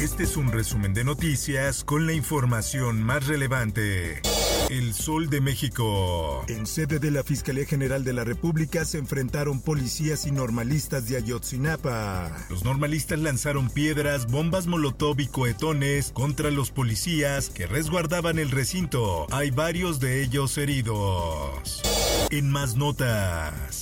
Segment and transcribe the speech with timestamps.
[0.00, 4.22] Este es un resumen de noticias con la información más relevante.
[4.70, 6.44] El Sol de México.
[6.46, 11.16] En sede de la Fiscalía General de la República se enfrentaron policías y normalistas de
[11.16, 12.30] Ayotzinapa.
[12.48, 19.26] Los normalistas lanzaron piedras, bombas molotov y cohetones contra los policías que resguardaban el recinto.
[19.32, 21.82] Hay varios de ellos heridos.
[22.30, 23.80] En más notas.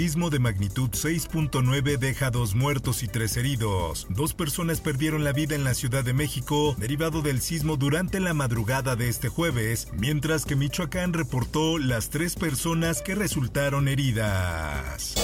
[0.00, 4.06] Sismo de magnitud 6.9 deja dos muertos y tres heridos.
[4.08, 8.32] Dos personas perdieron la vida en la Ciudad de México derivado del sismo durante la
[8.32, 15.16] madrugada de este jueves, mientras que Michoacán reportó las tres personas que resultaron heridas.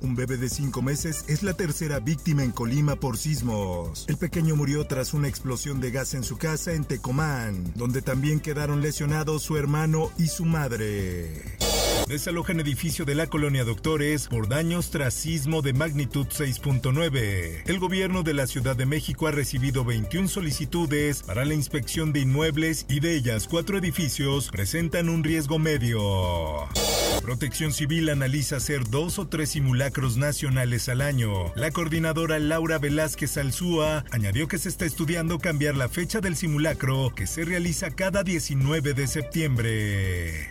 [0.00, 4.04] Un bebé de cinco meses es la tercera víctima en Colima por sismos.
[4.08, 8.40] El pequeño murió tras una explosión de gas en su casa en Tecomán, donde también
[8.40, 11.56] quedaron lesionados su hermano y su madre.
[12.08, 17.62] Desalojan edificio de la colonia Doctores por daños tras sismo de magnitud 6.9.
[17.64, 22.20] El gobierno de la Ciudad de México ha recibido 21 solicitudes para la inspección de
[22.20, 26.68] inmuebles y de ellas cuatro edificios presentan un riesgo medio.
[27.22, 31.54] Protección Civil analiza hacer dos o tres simulacros nacionales al año.
[31.56, 37.14] La coordinadora Laura Velázquez Alzúa añadió que se está estudiando cambiar la fecha del simulacro
[37.16, 40.50] que se realiza cada 19 de septiembre.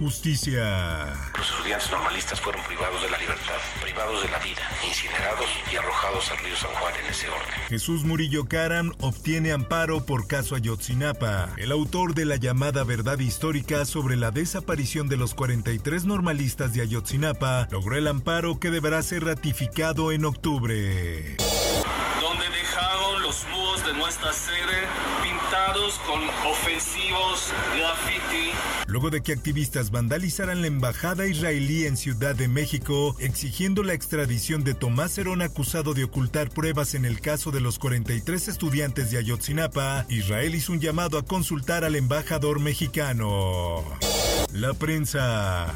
[0.00, 1.12] Justicia.
[1.36, 6.30] Los estudiantes normalistas fueron privados de la libertad, privados de la vida, incinerados y arrojados
[6.30, 7.60] al río San Juan en ese orden.
[7.68, 11.50] Jesús Murillo Caram obtiene amparo por caso Ayotzinapa.
[11.58, 16.80] El autor de la llamada verdad histórica sobre la desaparición de los 43 normalistas de
[16.80, 21.36] Ayotzinapa logró el amparo que deberá ser ratificado en octubre.
[23.30, 24.88] Los de nuestra sede
[25.22, 26.20] pintados con
[26.50, 28.50] ofensivos graffiti.
[28.88, 34.64] Luego de que activistas vandalizaran la embajada israelí en Ciudad de México, exigiendo la extradición
[34.64, 39.18] de Tomás Herón acusado de ocultar pruebas en el caso de los 43 estudiantes de
[39.18, 43.84] Ayotzinapa, Israel hizo un llamado a consultar al embajador mexicano.
[44.52, 45.72] La prensa.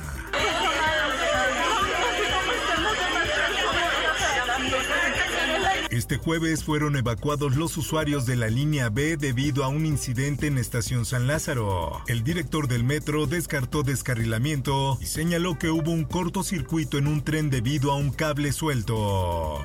[5.94, 10.58] Este jueves fueron evacuados los usuarios de la línea B debido a un incidente en
[10.58, 12.02] Estación San Lázaro.
[12.08, 17.48] El director del metro descartó descarrilamiento y señaló que hubo un cortocircuito en un tren
[17.48, 19.64] debido a un cable suelto.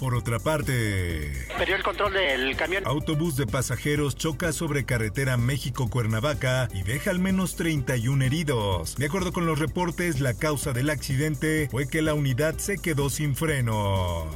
[0.00, 2.82] Por otra parte, Perdió el control del camión.
[2.84, 8.96] autobús de pasajeros choca sobre carretera México-Cuernavaca y deja al menos 31 heridos.
[8.96, 13.08] De acuerdo con los reportes, la causa del accidente fue que la unidad se quedó
[13.08, 14.26] sin frenos.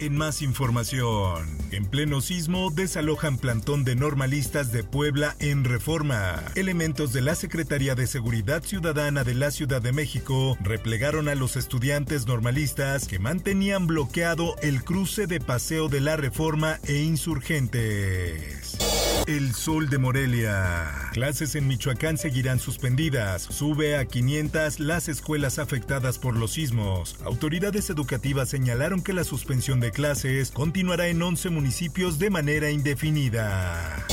[0.00, 6.40] En más información, en pleno sismo desalojan plantón de normalistas de Puebla en reforma.
[6.54, 11.56] Elementos de la Secretaría de Seguridad Ciudadana de la Ciudad de México replegaron a los
[11.56, 18.78] estudiantes normalistas que mantenían bloqueado el cruce de Paseo de la Reforma e Insurgentes.
[19.28, 21.10] El Sol de Morelia.
[21.12, 23.42] Clases en Michoacán seguirán suspendidas.
[23.42, 27.14] Sube a 500 las escuelas afectadas por los sismos.
[27.26, 34.06] Autoridades educativas señalaron que la suspensión de clases continuará en 11 municipios de manera indefinida.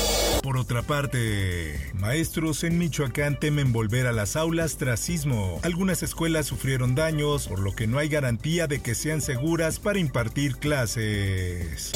[0.43, 5.61] Por otra parte, maestros en Michoacán temen volver a las aulas tras sismo.
[5.63, 9.97] Algunas escuelas sufrieron daños, por lo que no hay garantía de que sean seguras para
[9.97, 11.93] impartir clases.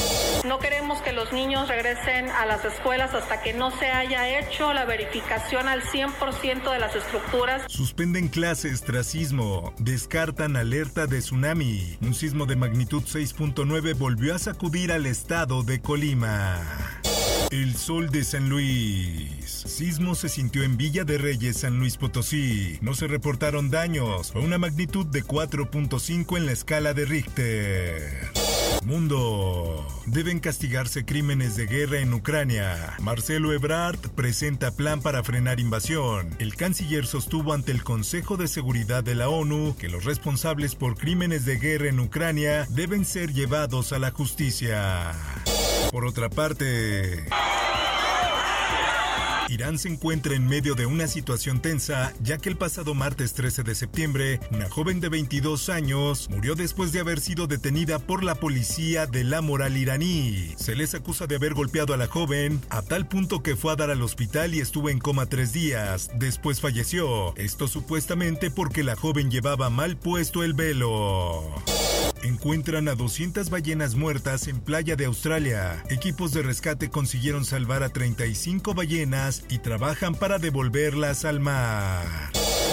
[0.50, 4.74] No queremos que los niños regresen a las escuelas hasta que no se haya hecho
[4.74, 7.62] la verificación al 100% de las estructuras.
[7.68, 9.76] Suspenden clases tras sismo.
[9.78, 12.00] Descartan alerta de tsunami.
[12.02, 16.60] Un sismo de magnitud 6.9 volvió a sacudir al estado de Colima.
[17.52, 19.50] El sol de San Luis.
[19.52, 22.80] Sismo se sintió en Villa de Reyes, San Luis Potosí.
[22.82, 24.32] No se reportaron daños.
[24.32, 28.32] Fue una magnitud de 4.5 en la escala de Richter.
[28.86, 29.86] Mundo.
[30.06, 32.96] Deben castigarse crímenes de guerra en Ucrania.
[33.02, 36.36] Marcelo Ebrard presenta plan para frenar invasión.
[36.40, 40.98] El canciller sostuvo ante el Consejo de Seguridad de la ONU que los responsables por
[40.98, 45.14] crímenes de guerra en Ucrania deben ser llevados a la justicia.
[45.92, 47.26] Por otra parte,
[49.50, 53.64] Irán se encuentra en medio de una situación tensa, ya que el pasado martes 13
[53.64, 58.36] de septiembre, una joven de 22 años murió después de haber sido detenida por la
[58.36, 60.54] policía de la moral iraní.
[60.58, 63.76] Se les acusa de haber golpeado a la joven a tal punto que fue a
[63.76, 66.12] dar al hospital y estuvo en coma tres días.
[66.16, 67.36] Después falleció.
[67.36, 71.44] Esto supuestamente porque la joven llevaba mal puesto el velo.
[72.24, 75.84] Encuentran a 200 ballenas muertas en playa de Australia.
[75.90, 82.06] Equipos de rescate consiguieron salvar a 35 ballenas y trabajan para devolverlas al mar.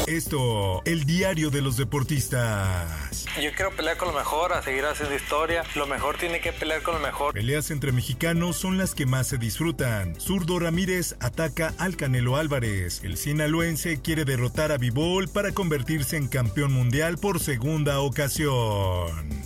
[0.06, 3.24] Esto, el diario de los deportistas.
[3.42, 5.64] Yo quiero pelear con lo mejor, a seguir haciendo historia.
[5.74, 7.34] Lo mejor tiene que pelear con lo mejor.
[7.34, 10.14] Peleas entre mexicanos son las que más se disfrutan.
[10.20, 13.02] Zurdo Ramírez ataca al Canelo Álvarez.
[13.02, 19.44] El sinaloense quiere derrotar a Bibol para convertirse en campeón mundial por segunda ocasión.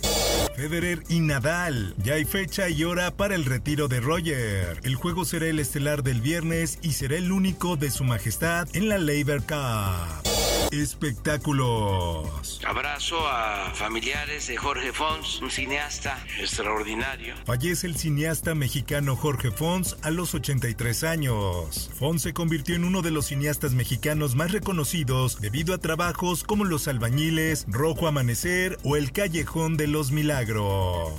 [0.55, 1.95] Federer y Nadal.
[1.97, 4.79] Ya hay fecha y hora para el retiro de Roger.
[4.83, 8.89] El juego será el estelar del viernes y será el único de su majestad en
[8.89, 10.30] la Labor Cup.
[10.71, 12.61] Espectáculos.
[12.65, 17.35] Abrazo a familiares de Jorge Fons, un cineasta extraordinario.
[17.45, 21.91] Fallece el cineasta mexicano Jorge Fons a los 83 años.
[21.99, 26.63] Fons se convirtió en uno de los cineastas mexicanos más reconocidos debido a trabajos como
[26.63, 31.11] Los Albañiles, Rojo Amanecer o El Callejón de los Milagros.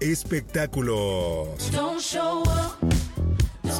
[0.00, 1.70] Espectáculos.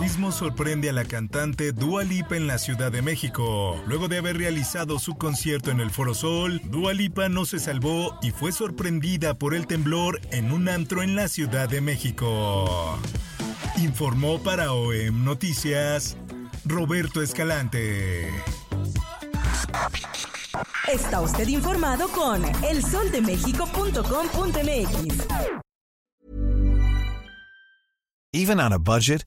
[0.02, 3.81] Sismo sorprende a la cantante Dua Lipa en la Ciudad de México.
[3.87, 8.19] Luego de haber realizado su concierto en el Foro Sol, Dua Lipa no se salvó
[8.20, 12.99] y fue sorprendida por el temblor en un antro en la Ciudad de México.
[13.76, 16.16] Informó para OEM Noticias
[16.64, 18.28] Roberto Escalante.
[20.93, 25.62] Está usted informado con elsoldemexico.com.mx.
[28.34, 29.26] Even on a budget,